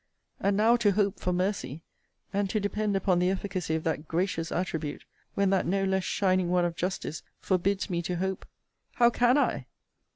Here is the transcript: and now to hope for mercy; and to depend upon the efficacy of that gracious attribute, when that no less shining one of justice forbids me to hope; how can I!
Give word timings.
and 0.39 0.57
now 0.57 0.75
to 0.75 0.93
hope 0.93 1.19
for 1.19 1.31
mercy; 1.31 1.83
and 2.33 2.49
to 2.49 2.59
depend 2.59 2.95
upon 2.95 3.19
the 3.19 3.29
efficacy 3.29 3.75
of 3.75 3.83
that 3.83 4.07
gracious 4.07 4.51
attribute, 4.51 5.03
when 5.35 5.51
that 5.51 5.67
no 5.67 5.83
less 5.83 6.03
shining 6.03 6.49
one 6.49 6.65
of 6.65 6.75
justice 6.75 7.21
forbids 7.39 7.87
me 7.87 8.01
to 8.01 8.15
hope; 8.15 8.47
how 8.95 9.11
can 9.11 9.37
I! 9.37 9.67